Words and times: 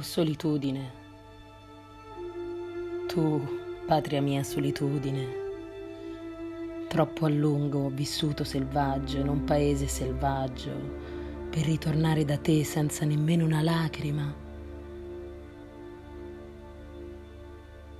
Solitudine, 0.00 0.90
tu, 3.08 3.40
patria 3.86 4.22
mia 4.22 4.42
solitudine, 4.42 5.26
troppo 6.88 7.26
a 7.26 7.28
lungo 7.28 7.84
ho 7.84 7.88
vissuto 7.88 8.44
selvaggio 8.44 9.18
in 9.18 9.28
un 9.28 9.44
paese 9.44 9.86
selvaggio 9.88 10.70
per 11.50 11.64
ritornare 11.64 12.24
da 12.24 12.38
te 12.38 12.64
senza 12.64 13.04
nemmeno 13.04 13.44
una 13.44 13.60
lacrima. 13.60 14.34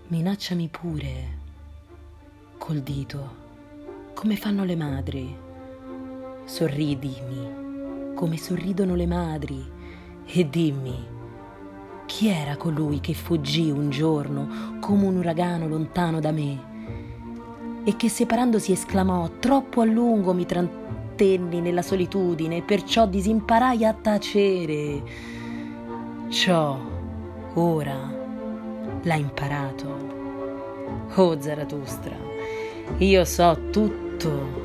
Minacciami 0.07 0.69
pure 0.69 1.39
col 2.59 2.81
dito, 2.81 3.35
come 4.15 4.37
fanno 4.37 4.65
le 4.65 4.77
madri. 4.77 5.37
Sorridimi, 6.45 8.15
come 8.15 8.37
sorridono 8.37 8.95
le 8.95 9.07
madri, 9.07 9.71
e 10.25 10.49
dimmi 10.49 11.17
chi 12.09 12.29
era 12.29 12.57
colui 12.57 13.01
che 13.01 13.13
fuggì 13.13 13.71
un 13.71 13.91
giorno 13.91 14.79
come 14.81 15.05
un 15.05 15.17
uragano 15.17 15.69
lontano 15.69 16.21
da 16.21 16.33
me 16.33 17.83
e 17.85 17.97
che 17.97 18.09
separandosi 18.09 18.73
esclamò 18.73 19.29
troppo 19.39 19.83
a 19.83 19.85
lungo 19.85 20.33
mi 20.33 20.47
trattenni 20.47 21.61
nella 21.61 21.83
solitudine, 21.83 22.63
perciò 22.63 23.07
disimparai 23.07 23.85
a 23.85 23.93
tacere. 23.93 25.03
Ciò 26.29 26.79
ora 27.53 28.11
l'ha 29.03 29.15
imparato. 29.15 31.07
Oh 31.17 31.39
Zaratustra, 31.39 32.17
io 32.97 33.25
so 33.27 33.59
tutto 33.71 34.08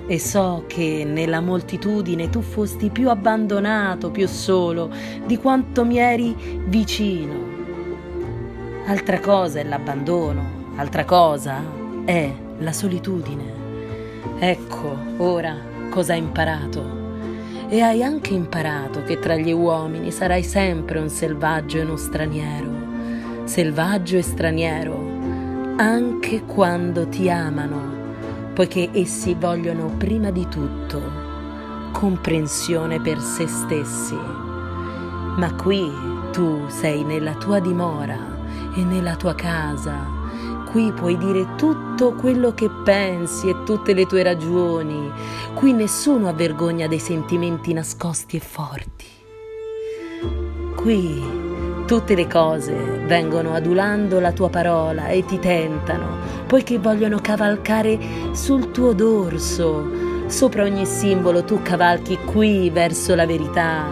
e 0.07 0.19
so 0.19 0.63
che 0.67 1.03
nella 1.05 1.39
moltitudine 1.39 2.29
tu 2.29 2.41
fosti 2.41 2.89
più 2.89 3.09
abbandonato, 3.09 4.09
più 4.09 4.27
solo 4.27 4.89
di 5.25 5.37
quanto 5.37 5.85
mi 5.85 5.99
eri 5.99 6.35
vicino. 6.65 7.51
Altra 8.87 9.19
cosa 9.19 9.59
è 9.59 9.63
l'abbandono, 9.63 10.73
altra 10.77 11.05
cosa 11.05 11.61
è 12.03 12.31
la 12.57 12.71
solitudine. 12.71 13.61
Ecco 14.39 14.97
ora 15.17 15.55
cosa 15.89 16.13
hai 16.13 16.19
imparato. 16.19 17.01
E 17.69 17.81
hai 17.81 18.03
anche 18.03 18.33
imparato 18.33 19.03
che 19.03 19.19
tra 19.19 19.35
gli 19.35 19.51
uomini 19.51 20.11
sarai 20.11 20.43
sempre 20.43 20.99
un 20.99 21.09
selvaggio 21.09 21.77
e 21.77 21.81
uno 21.83 21.95
straniero. 21.95 22.71
Selvaggio 23.43 24.17
e 24.17 24.21
straniero, 24.21 24.95
anche 25.77 26.43
quando 26.43 27.07
ti 27.07 27.29
amano 27.29 28.02
poiché 28.53 28.89
essi 28.93 29.33
vogliono 29.33 29.87
prima 29.97 30.31
di 30.31 30.47
tutto 30.47 31.01
comprensione 31.91 32.99
per 32.99 33.19
se 33.19 33.47
stessi. 33.47 34.15
Ma 34.15 35.53
qui 35.55 35.91
tu 36.31 36.65
sei 36.67 37.03
nella 37.03 37.35
tua 37.35 37.59
dimora 37.59 38.17
e 38.75 38.83
nella 38.83 39.15
tua 39.15 39.35
casa. 39.35 40.21
Qui 40.69 40.91
puoi 40.91 41.17
dire 41.17 41.55
tutto 41.55 42.13
quello 42.13 42.53
che 42.53 42.69
pensi 42.83 43.47
e 43.47 43.63
tutte 43.63 43.93
le 43.93 44.05
tue 44.05 44.23
ragioni. 44.23 45.11
Qui 45.53 45.71
nessuno 45.71 46.27
ha 46.27 46.33
vergogna 46.33 46.88
dei 46.88 46.99
sentimenti 46.99 47.73
nascosti 47.73 48.38
e 48.38 48.39
forti. 48.39 49.05
Qui 50.75 51.42
Tutte 51.85 52.15
le 52.15 52.27
cose 52.27 52.73
vengono 53.05 53.53
adulando 53.53 54.19
la 54.19 54.31
tua 54.31 54.49
parola 54.49 55.07
e 55.07 55.25
ti 55.25 55.37
tentano, 55.37 56.17
poiché 56.47 56.79
vogliono 56.79 57.19
cavalcare 57.21 57.99
sul 58.31 58.71
tuo 58.71 58.93
dorso. 58.93 59.85
Sopra 60.27 60.63
ogni 60.63 60.85
simbolo 60.85 61.43
tu 61.43 61.61
cavalchi 61.61 62.17
qui 62.17 62.69
verso 62.69 63.15
la 63.15 63.25
verità. 63.25 63.85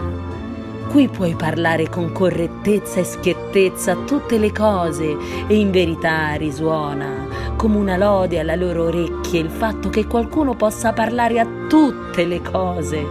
Qui 0.88 1.08
puoi 1.08 1.34
parlare 1.34 1.88
con 1.88 2.12
correttezza 2.12 3.00
e 3.00 3.04
schiettezza 3.04 3.96
tutte 4.06 4.38
le 4.38 4.52
cose 4.52 5.16
e 5.46 5.54
in 5.54 5.70
verità 5.70 6.32
risuona 6.34 7.52
come 7.56 7.76
una 7.76 7.96
lode 7.96 8.40
alle 8.40 8.56
loro 8.56 8.84
orecchie 8.84 9.38
il 9.40 9.48
fatto 9.48 9.88
che 9.88 10.06
qualcuno 10.06 10.54
possa 10.54 10.92
parlare 10.92 11.38
a 11.38 11.46
tutte 11.68 12.24
le 12.24 12.42
cose 12.42 13.06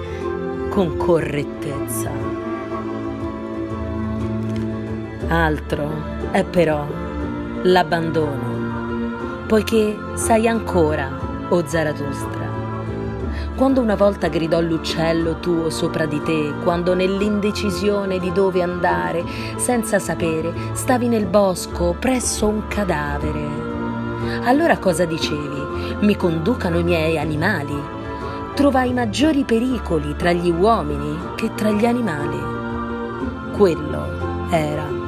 con 0.69 0.97
correttezza. 0.97 2.30
Altro 5.31 5.89
è 6.31 6.43
però 6.43 6.85
l'abbandono, 7.63 9.45
poiché 9.47 9.97
sai 10.15 10.45
ancora, 10.45 11.09
o 11.47 11.55
oh 11.55 11.65
Zaratustra, 11.65 12.49
quando 13.55 13.79
una 13.79 13.95
volta 13.95 14.27
gridò 14.27 14.59
l'uccello 14.59 15.39
tuo 15.39 15.69
sopra 15.69 16.05
di 16.05 16.21
te, 16.21 16.53
quando 16.63 16.93
nell'indecisione 16.93 18.19
di 18.19 18.33
dove 18.33 18.61
andare, 18.61 19.23
senza 19.55 19.99
sapere, 19.99 20.51
stavi 20.73 21.07
nel 21.07 21.27
bosco 21.27 21.95
presso 21.97 22.49
un 22.49 22.67
cadavere. 22.67 23.47
Allora 24.43 24.79
cosa 24.79 25.05
dicevi? 25.05 25.95
Mi 26.01 26.17
conducano 26.17 26.77
i 26.77 26.83
miei 26.83 27.17
animali. 27.17 27.81
Trovai 28.53 28.91
maggiori 28.91 29.45
pericoli 29.45 30.13
tra 30.17 30.33
gli 30.33 30.51
uomini 30.51 31.17
che 31.35 31.53
tra 31.55 31.71
gli 31.71 31.85
animali. 31.85 32.37
Quello 33.53 34.49
era 34.49 35.00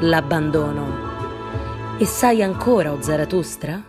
l'abbandono. 0.00 1.96
E 1.98 2.04
sai 2.04 2.42
ancora, 2.42 2.92
o 2.92 3.00
Zaratustra? 3.00 3.82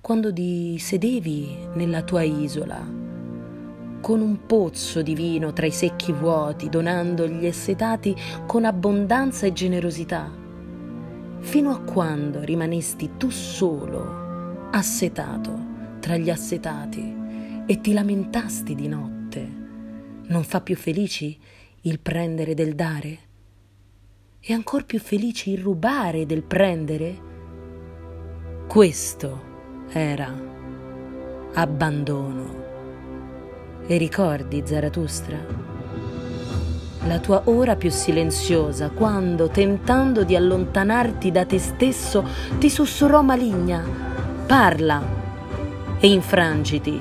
Quando 0.00 0.32
ti 0.32 0.78
sedevi 0.78 1.56
nella 1.74 2.02
tua 2.02 2.22
isola, 2.22 3.04
con 4.00 4.20
un 4.20 4.46
pozzo 4.46 5.02
di 5.02 5.14
vino 5.14 5.52
tra 5.52 5.66
i 5.66 5.72
secchi 5.72 6.12
vuoti, 6.12 6.68
donando 6.68 7.26
gli 7.26 7.46
assetati 7.46 8.14
con 8.46 8.64
abbondanza 8.64 9.46
e 9.46 9.52
generosità, 9.52 10.30
fino 11.40 11.70
a 11.70 11.80
quando 11.80 12.42
rimanesti 12.42 13.12
tu 13.16 13.30
solo, 13.30 14.68
assetato 14.70 15.74
tra 16.00 16.16
gli 16.16 16.30
assetati, 16.30 17.14
e 17.66 17.80
ti 17.80 17.92
lamentasti 17.92 18.74
di 18.74 18.86
notte. 18.86 19.64
Non 20.26 20.44
fa 20.44 20.60
più 20.60 20.76
felici 20.76 21.36
il 21.82 21.98
prendere 21.98 22.54
del 22.54 22.74
dare? 22.74 23.25
E 24.48 24.52
ancor 24.52 24.84
più 24.84 25.00
felici 25.00 25.50
il 25.50 25.58
rubare 25.58 26.24
del 26.24 26.44
prendere? 26.44 27.18
Questo 28.68 29.42
era 29.90 30.32
abbandono. 31.52 32.64
E 33.88 33.96
ricordi, 33.96 34.62
Zaratustra? 34.64 35.36
La 37.08 37.18
tua 37.18 37.42
ora 37.46 37.74
più 37.74 37.90
silenziosa, 37.90 38.90
quando, 38.90 39.48
tentando 39.48 40.22
di 40.22 40.36
allontanarti 40.36 41.32
da 41.32 41.44
te 41.44 41.58
stesso, 41.58 42.24
ti 42.58 42.70
sussurrò 42.70 43.22
maligna, 43.22 43.82
parla 44.46 45.02
e 45.98 46.06
infrangiti, 46.08 47.00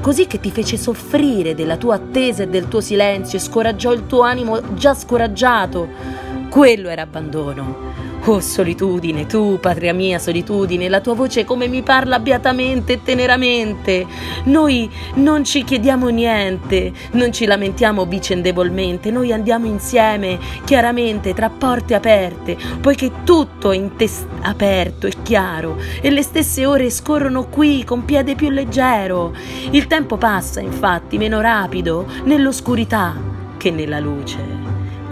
così 0.00 0.26
che 0.26 0.40
ti 0.40 0.50
fece 0.50 0.76
soffrire 0.76 1.54
della 1.54 1.76
tua 1.76 1.94
attesa 1.94 2.42
e 2.42 2.48
del 2.48 2.66
tuo 2.66 2.80
silenzio 2.80 3.38
e 3.38 3.40
scoraggiò 3.40 3.92
il 3.92 4.06
tuo 4.06 4.22
animo 4.22 4.74
già 4.74 4.92
scoraggiato 4.92 6.17
quello 6.48 6.88
era 6.88 7.02
abbandono. 7.02 8.06
Oh 8.24 8.40
solitudine, 8.40 9.26
tu, 9.26 9.58
patria 9.58 9.94
mia, 9.94 10.18
solitudine, 10.18 10.88
la 10.88 11.00
tua 11.00 11.14
voce 11.14 11.44
come 11.44 11.66
mi 11.66 11.82
parla 11.82 12.18
beatamente 12.18 12.94
e 12.94 13.02
teneramente. 13.02 14.06
Noi 14.44 14.90
non 15.14 15.44
ci 15.44 15.64
chiediamo 15.64 16.08
niente, 16.08 16.92
non 17.12 17.32
ci 17.32 17.46
lamentiamo 17.46 18.04
vicendevolmente, 18.04 19.10
noi 19.10 19.32
andiamo 19.32 19.66
insieme, 19.66 20.38
chiaramente, 20.64 21.32
tra 21.32 21.48
porte 21.48 21.94
aperte, 21.94 22.56
poiché 22.80 23.10
tutto 23.24 23.70
è 23.70 23.76
in 23.76 23.96
te 23.96 24.10
aperto 24.42 25.06
e 25.06 25.12
chiaro 25.22 25.78
e 26.00 26.10
le 26.10 26.22
stesse 26.22 26.66
ore 26.66 26.90
scorrono 26.90 27.48
qui 27.48 27.82
con 27.84 28.04
piede 28.04 28.34
più 28.34 28.50
leggero. 28.50 29.32
Il 29.70 29.86
tempo 29.86 30.18
passa, 30.18 30.60
infatti, 30.60 31.16
meno 31.16 31.40
rapido 31.40 32.06
nell'oscurità 32.24 33.14
che 33.56 33.70
nella 33.70 34.00
luce. 34.00 34.67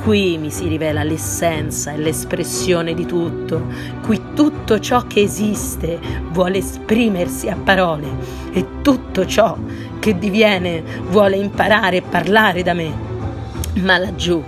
Qui 0.06 0.38
mi 0.38 0.53
si 0.53 0.69
rivela 0.69 1.03
l'essenza 1.03 1.91
e 1.91 1.97
l'espressione 1.97 2.94
di 2.94 3.06
tutto, 3.06 3.67
qui 4.05 4.23
tutto 4.37 4.79
ciò 4.79 5.05
che 5.08 5.20
esiste 5.20 5.99
vuole 6.31 6.58
esprimersi 6.58 7.49
a 7.49 7.56
parole 7.56 8.06
e 8.53 8.82
tutto 8.82 9.26
ciò 9.26 9.58
che 9.99 10.17
diviene 10.17 10.85
vuole 11.08 11.35
imparare 11.35 11.97
e 11.97 12.03
parlare 12.03 12.62
da 12.62 12.73
me. 12.73 12.94
Ma 13.81 13.99
laggiù, 13.99 14.41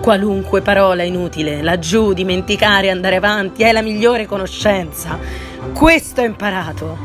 qualunque 0.00 0.62
parola 0.62 1.02
inutile, 1.02 1.60
laggiù 1.60 2.14
dimenticare 2.14 2.86
e 2.86 2.90
andare 2.90 3.16
avanti 3.16 3.64
è 3.64 3.72
la 3.72 3.82
migliore 3.82 4.24
conoscenza. 4.24 5.18
Questo 5.74 6.22
ho 6.22 6.24
imparato. 6.24 6.96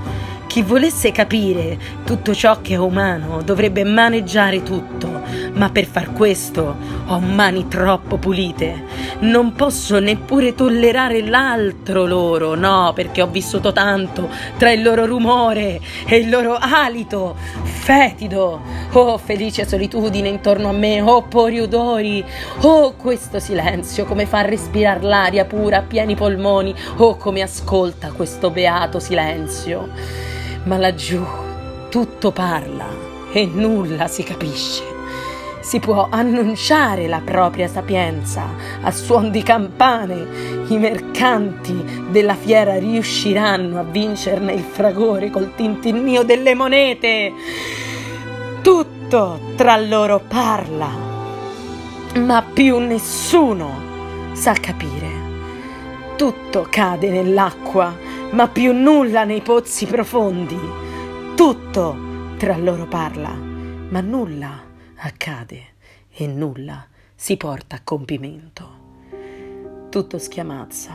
Chi 0.47 0.61
volesse 0.61 1.11
capire 1.11 1.77
tutto 2.05 2.33
ciò 2.33 2.61
che 2.61 2.75
è 2.75 2.77
umano 2.77 3.41
dovrebbe 3.43 3.83
maneggiare 3.83 4.63
tutto, 4.63 5.23
ma 5.53 5.69
per 5.69 5.85
far 5.85 6.13
questo 6.13 6.75
ho 7.07 7.19
mani 7.19 7.67
troppo 7.67 8.17
pulite. 8.17 8.83
Non 9.19 9.53
posso 9.53 9.99
neppure 9.99 10.53
tollerare 10.53 11.25
l'altro 11.25 12.05
loro, 12.05 12.55
no, 12.55 12.91
perché 12.93 13.21
ho 13.21 13.27
vissuto 13.27 13.71
tanto 13.71 14.29
tra 14.57 14.71
il 14.71 14.81
loro 14.81 15.05
rumore 15.05 15.79
e 16.05 16.17
il 16.17 16.29
loro 16.29 16.57
alito 16.59 17.35
fetido. 17.63 18.61
Oh, 18.91 19.17
felice 19.17 19.67
solitudine 19.67 20.27
intorno 20.27 20.69
a 20.69 20.73
me, 20.73 21.01
oh, 21.01 21.23
pori 21.23 21.59
odori, 21.59 22.23
oh, 22.61 22.93
questo 22.93 23.39
silenzio, 23.39 24.05
come 24.05 24.25
fa 24.25 24.39
a 24.39 24.43
respirare 24.43 25.01
l'aria 25.01 25.45
pura 25.45 25.77
a 25.77 25.81
pieni 25.83 26.15
polmoni, 26.15 26.73
oh, 26.97 27.15
come 27.15 27.41
ascolta 27.41 28.11
questo 28.11 28.49
beato 28.49 28.99
silenzio. 28.99 29.89
Ma 30.63 30.77
laggiù 30.77 31.25
tutto 31.89 32.31
parla 32.31 32.85
e 33.31 33.45
nulla 33.45 34.07
si 34.07 34.23
capisce 34.23 34.96
si 35.67 35.81
può 35.81 36.07
annunciare 36.09 37.09
la 37.09 37.19
propria 37.19 37.67
sapienza 37.67 38.45
a 38.83 38.89
suon 38.89 39.31
di 39.31 39.43
campane. 39.43 40.65
I 40.69 40.77
mercanti 40.77 42.05
della 42.09 42.35
fiera 42.35 42.77
riusciranno 42.77 43.77
a 43.77 43.83
vincerne 43.83 44.53
il 44.53 44.61
fragore 44.61 45.29
col 45.29 45.55
tintinnio 45.55 46.23
delle 46.23 46.55
monete. 46.55 47.33
Tutto 48.61 49.39
tra 49.57 49.75
loro 49.75 50.21
parla, 50.25 50.87
ma 52.15 52.41
più 52.41 52.77
nessuno 52.77 54.31
sa 54.31 54.53
capire. 54.53 55.25
Tutto 56.15 56.65
cade 56.69 57.09
nell'acqua, 57.09 57.93
ma 58.31 58.47
più 58.47 58.71
nulla 58.71 59.25
nei 59.25 59.41
pozzi 59.41 59.85
profondi. 59.85 60.57
Tutto 61.35 61.97
tra 62.37 62.55
loro 62.55 62.85
parla, 62.85 63.35
ma 63.89 63.99
nulla 63.99 64.66
accade 64.99 65.75
e 66.11 66.25
nulla 66.25 66.85
si 67.13 67.37
porta 67.37 67.75
a 67.75 67.81
compimento. 67.83 68.85
Tutto 69.89 70.17
schiamazza, 70.17 70.93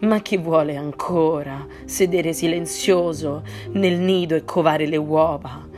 ma 0.00 0.20
chi 0.20 0.36
vuole 0.36 0.76
ancora 0.76 1.64
sedere 1.84 2.32
silenzioso 2.32 3.42
nel 3.72 3.98
nido 3.98 4.34
e 4.34 4.44
covare 4.44 4.86
le 4.86 4.96
uova? 4.96 5.68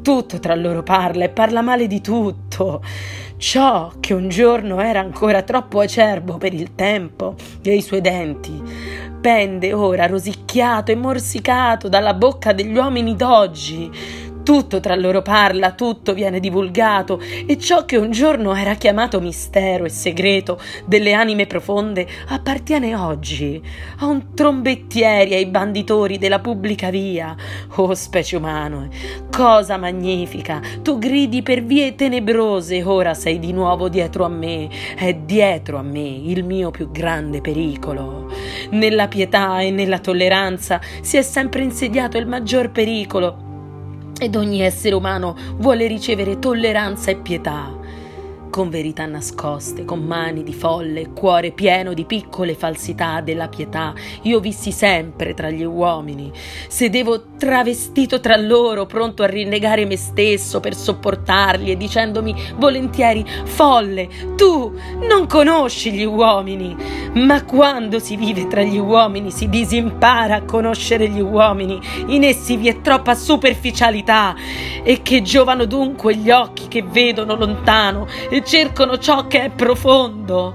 Tutto 0.00 0.40
tra 0.40 0.54
loro 0.54 0.82
parla 0.82 1.24
e 1.24 1.28
parla 1.28 1.60
male 1.60 1.86
di 1.86 2.00
tutto. 2.00 2.82
Ciò 3.36 3.92
che 4.00 4.14
un 4.14 4.28
giorno 4.28 4.80
era 4.80 5.00
ancora 5.00 5.42
troppo 5.42 5.80
acerbo 5.80 6.38
per 6.38 6.54
il 6.54 6.74
tempo 6.74 7.34
e 7.62 7.74
i 7.74 7.82
suoi 7.82 8.00
denti, 8.00 8.62
pende 9.20 9.72
ora 9.72 10.06
rosicchiato 10.06 10.92
e 10.92 10.96
morsicato 10.96 11.88
dalla 11.88 12.14
bocca 12.14 12.52
degli 12.52 12.76
uomini 12.76 13.14
d'oggi 13.16 13.90
tutto 14.42 14.80
tra 14.80 14.94
loro 14.94 15.22
parla, 15.22 15.72
tutto 15.72 16.14
viene 16.14 16.40
divulgato 16.40 17.20
e 17.46 17.58
ciò 17.58 17.84
che 17.84 17.96
un 17.96 18.10
giorno 18.10 18.54
era 18.54 18.74
chiamato 18.74 19.20
mistero 19.20 19.84
e 19.84 19.88
segreto 19.88 20.60
delle 20.84 21.12
anime 21.12 21.46
profonde 21.46 22.06
appartiene 22.28 22.94
oggi 22.94 23.62
a 23.98 24.06
un 24.06 24.34
trombettieri 24.34 25.34
ai 25.34 25.46
banditori 25.46 26.18
della 26.18 26.40
pubblica 26.40 26.90
via. 26.90 27.34
Oh 27.76 27.94
specie 27.94 28.36
umano, 28.36 28.88
cosa 29.30 29.76
magnifica! 29.76 30.60
Tu 30.82 30.98
gridi 30.98 31.42
per 31.42 31.62
vie 31.62 31.94
tenebrose, 31.94 32.82
ora 32.82 33.14
sei 33.14 33.38
di 33.38 33.52
nuovo 33.52 33.88
dietro 33.88 34.24
a 34.24 34.28
me, 34.28 34.68
è 34.96 35.14
dietro 35.14 35.78
a 35.78 35.82
me 35.82 36.00
il 36.00 36.44
mio 36.44 36.70
più 36.70 36.90
grande 36.90 37.40
pericolo. 37.40 38.30
Nella 38.70 39.08
pietà 39.08 39.60
e 39.60 39.70
nella 39.70 39.98
tolleranza 39.98 40.80
si 41.00 41.16
è 41.16 41.22
sempre 41.22 41.62
insediato 41.62 42.18
il 42.18 42.26
maggior 42.26 42.70
pericolo 42.70 43.50
ed 44.24 44.36
ogni 44.36 44.60
essere 44.60 44.94
umano 44.94 45.36
vuole 45.56 45.86
ricevere 45.86 46.38
tolleranza 46.38 47.10
e 47.10 47.16
pietà 47.16 47.81
con 48.52 48.68
verità 48.68 49.06
nascoste, 49.06 49.86
con 49.86 50.00
mani 50.00 50.42
di 50.42 50.52
folle, 50.52 51.08
cuore 51.14 51.52
pieno 51.52 51.94
di 51.94 52.04
piccole 52.04 52.54
falsità 52.54 53.22
della 53.22 53.48
pietà. 53.48 53.94
Io 54.24 54.40
vissi 54.40 54.72
sempre 54.72 55.32
tra 55.32 55.48
gli 55.48 55.64
uomini, 55.64 56.30
sedevo 56.68 57.28
travestito 57.38 58.20
tra 58.20 58.36
loro, 58.36 58.84
pronto 58.84 59.22
a 59.22 59.26
rinnegare 59.26 59.86
me 59.86 59.96
stesso 59.96 60.60
per 60.60 60.74
sopportarli 60.74 61.70
e 61.70 61.78
dicendomi 61.78 62.34
volentieri 62.56 63.24
folle, 63.44 64.06
tu 64.36 64.78
non 65.08 65.26
conosci 65.26 65.90
gli 65.90 66.04
uomini. 66.04 66.76
Ma 67.14 67.44
quando 67.44 67.98
si 68.00 68.16
vive 68.16 68.48
tra 68.48 68.62
gli 68.62 68.78
uomini 68.78 69.30
si 69.30 69.48
disimpara 69.48 70.36
a 70.36 70.42
conoscere 70.42 71.08
gli 71.08 71.20
uomini, 71.20 71.80
in 72.08 72.22
essi 72.22 72.56
vi 72.56 72.68
è 72.68 72.82
troppa 72.82 73.14
superficialità 73.14 74.34
e 74.82 75.00
che 75.00 75.22
giovano 75.22 75.64
dunque 75.64 76.14
gli 76.14 76.30
occhi 76.30 76.68
che 76.68 76.82
vedono 76.82 77.34
lontano 77.34 78.06
e 78.28 78.41
cercano 78.42 78.98
ciò 78.98 79.26
che 79.26 79.44
è 79.44 79.50
profondo. 79.50 80.54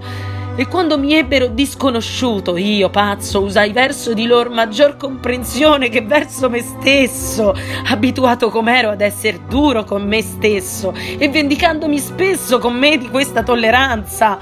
E 0.60 0.68
quando 0.68 0.98
mi 0.98 1.14
ebbero 1.14 1.46
disconosciuto, 1.46 2.58
io, 2.58 2.90
pazzo, 2.90 3.42
usai 3.44 3.72
verso 3.72 4.16
di 4.16 4.26
loro 4.26 4.50
maggior 4.50 4.98
comprensione 4.98 5.88
che 5.90 6.02
verso 6.02 6.50
me 6.50 6.62
stesso, 6.62 7.54
abituato 7.86 8.50
com'ero 8.50 8.90
ad 8.90 9.02
essere 9.02 9.42
duro 9.48 9.84
con 9.84 10.08
me 10.08 10.24
stesso 10.24 10.96
e 10.96 11.30
vendicandomi 11.30 12.00
spesso 12.00 12.58
con 12.58 12.74
me 12.74 12.98
di 12.98 13.08
questa 13.08 13.44
tolleranza, 13.44 14.40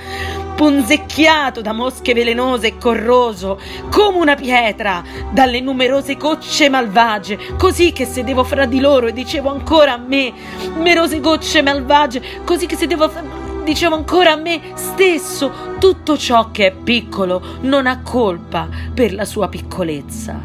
punzecchiato 0.56 1.60
da 1.60 1.74
mosche 1.74 2.14
velenose 2.14 2.68
e 2.68 2.78
corroso, 2.78 3.60
come 3.92 4.18
una 4.18 4.36
pietra, 4.36 5.04
dalle 5.32 5.60
numerose 5.60 6.16
gocce 6.16 6.70
malvagie, 6.70 7.38
così 7.58 7.92
che 7.92 8.06
sedevo 8.06 8.46
fra 8.46 8.66
di 8.66 8.80
loro 8.80 9.08
e 9.08 9.12
dicevo 9.12 9.50
ancora 9.52 9.96
a 9.96 9.98
me, 9.98 10.32
numerose 10.74 11.20
gocce 11.20 11.62
malvagie, 11.62 12.22
così 12.46 12.66
che 12.68 12.78
sedevo 12.78 13.10
fra 13.10 13.35
dicevo 13.66 13.96
ancora 13.96 14.34
a 14.34 14.38
me 14.38 14.62
stesso, 14.76 15.52
tutto 15.80 16.18
ciò 16.18 16.52
che 16.52 16.68
è 16.68 16.72
piccolo 16.72 17.42
non 17.62 17.88
ha 17.88 18.02
colpa 18.02 18.70
per 18.94 19.14
la 19.14 19.26
sua 19.26 19.50
piccolezza. 19.50 20.40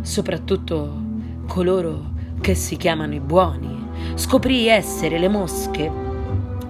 Soprattutto 0.00 1.04
coloro 1.46 2.14
che 2.40 2.54
si 2.54 2.76
chiamano 2.76 3.14
i 3.14 3.20
buoni. 3.20 3.84
Scoprì 4.14 4.66
essere 4.68 5.18
le 5.18 5.28
mosche 5.28 6.04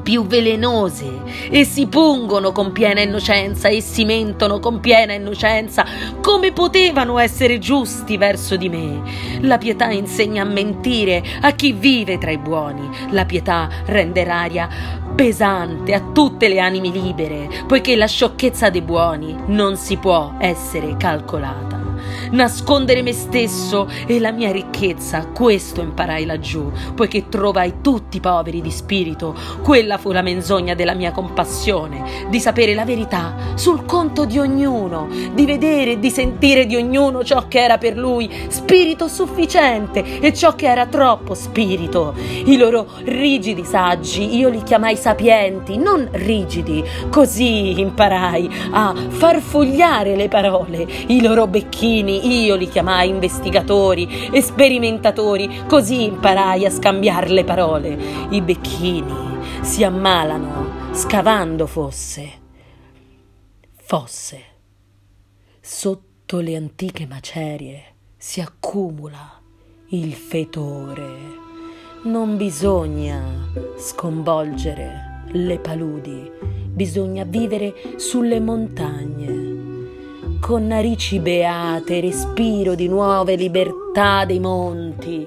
più 0.02 0.24
velenose 0.24 1.22
e 1.50 1.64
si 1.64 1.86
pungono 1.86 2.52
con 2.52 2.70
piena 2.70 3.00
innocenza 3.00 3.66
e 3.68 3.80
si 3.80 4.04
mentono 4.04 4.60
con 4.60 4.78
piena 4.80 5.14
innocenza. 5.14 5.84
Come 6.20 6.52
potevano 6.52 7.18
essere 7.18 7.58
giusti 7.58 8.16
verso 8.16 8.56
di 8.56 8.68
me? 8.68 9.02
La 9.40 9.58
pietà 9.58 9.90
insegna 9.90 10.42
a 10.42 10.46
mentire 10.46 11.22
a 11.40 11.50
chi 11.52 11.72
vive 11.72 12.18
tra 12.18 12.30
i 12.30 12.38
buoni. 12.38 12.88
La 13.10 13.24
pietà 13.24 13.68
rende 13.86 14.24
l'aria 14.24 14.68
pesante 15.16 15.94
a 15.94 16.00
tutte 16.12 16.46
le 16.46 16.60
anime 16.60 16.90
libere, 16.90 17.48
poiché 17.66 17.96
la 17.96 18.06
sciocchezza 18.06 18.70
dei 18.70 18.82
buoni 18.82 19.34
non 19.46 19.76
si 19.76 19.96
può 19.96 20.34
essere 20.38 20.96
calcolata 20.96 21.75
nascondere 22.30 23.02
me 23.02 23.12
stesso 23.12 23.88
e 24.06 24.18
la 24.18 24.32
mia 24.32 24.50
ricchezza, 24.50 25.26
questo 25.26 25.80
imparai 25.80 26.24
laggiù, 26.24 26.70
poiché 26.94 27.28
trovai 27.28 27.74
tutti 27.80 28.20
poveri 28.20 28.60
di 28.60 28.70
spirito. 28.70 29.34
Quella 29.62 29.98
fu 29.98 30.12
la 30.12 30.22
menzogna 30.22 30.74
della 30.74 30.94
mia 30.94 31.12
compassione, 31.12 32.26
di 32.28 32.40
sapere 32.40 32.74
la 32.74 32.84
verità 32.84 33.34
sul 33.54 33.84
conto 33.84 34.24
di 34.24 34.38
ognuno, 34.38 35.08
di 35.32 35.44
vedere 35.46 35.92
e 35.92 35.98
di 35.98 36.10
sentire 36.10 36.66
di 36.66 36.76
ognuno 36.76 37.24
ciò 37.24 37.46
che 37.48 37.62
era 37.62 37.78
per 37.78 37.96
lui 37.96 38.30
spirito 38.48 39.08
sufficiente 39.08 40.20
e 40.20 40.32
ciò 40.32 40.54
che 40.54 40.66
era 40.66 40.86
troppo 40.86 41.34
spirito. 41.34 42.14
I 42.44 42.56
loro 42.56 42.86
rigidi 43.04 43.64
saggi 43.64 44.36
io 44.36 44.48
li 44.48 44.62
chiamai 44.62 44.96
sapienti, 44.96 45.76
non 45.76 46.08
rigidi. 46.12 46.84
Così 47.10 47.80
imparai 47.80 48.50
a 48.70 48.94
farfugliare 49.08 50.16
le 50.16 50.28
parole, 50.28 50.86
i 51.06 51.20
loro 51.22 51.46
becchini 51.46 52.15
io 52.16 52.56
li 52.56 52.68
chiamai 52.68 53.08
investigatori 53.08 54.30
sperimentatori, 54.40 55.64
così 55.66 56.04
imparai 56.04 56.64
a 56.64 56.70
scambiare 56.70 57.28
le 57.28 57.44
parole. 57.44 57.96
I 58.30 58.40
becchini 58.40 59.38
si 59.62 59.84
ammalano 59.84 60.92
scavando 60.92 61.66
fosse. 61.66 62.44
Fosse. 63.74 64.44
Sotto 65.60 66.40
le 66.40 66.56
antiche 66.56 67.06
macerie 67.06 67.94
si 68.16 68.40
accumula 68.40 69.40
il 69.88 70.14
fetore. 70.14 71.44
Non 72.04 72.36
bisogna 72.36 73.20
sconvolgere 73.76 75.24
le 75.32 75.58
paludi, 75.58 76.30
bisogna 76.70 77.24
vivere 77.24 77.74
sulle 77.96 78.40
montagne 78.40 79.55
con 80.40 80.66
narici 80.66 81.18
beate 81.18 82.00
respiro 82.00 82.74
di 82.74 82.88
nuove 82.88 83.36
libertà 83.36 84.24
dei 84.24 84.38
monti. 84.38 85.26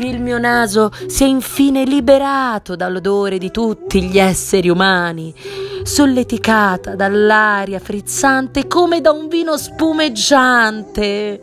Il 0.00 0.20
mio 0.20 0.38
naso 0.38 0.90
si 1.06 1.24
è 1.24 1.26
infine 1.26 1.84
liberato 1.84 2.76
dall'odore 2.76 3.38
di 3.38 3.50
tutti 3.50 4.02
gli 4.02 4.18
esseri 4.18 4.68
umani, 4.68 5.34
solleticata 5.82 6.94
dall'aria 6.94 7.80
frizzante 7.80 8.68
come 8.68 9.00
da 9.00 9.10
un 9.10 9.26
vino 9.28 9.56
spumeggiante. 9.56 11.40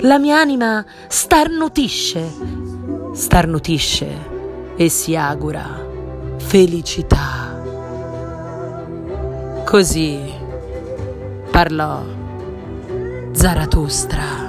La 0.00 0.18
mia 0.18 0.38
anima 0.38 0.84
starnutisce, 1.08 2.32
starnutisce 3.14 4.08
e 4.76 4.88
si 4.90 5.16
augura 5.16 5.82
felicità. 6.36 7.62
Così 9.64 10.20
parlò 11.50 12.13
Zarathustra. 13.34 14.43